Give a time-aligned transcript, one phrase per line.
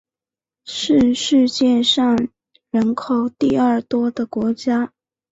[0.65, 2.29] 是世界上
[2.71, 4.91] 人口第二多的国家。